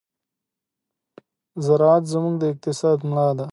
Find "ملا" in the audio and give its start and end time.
3.09-3.27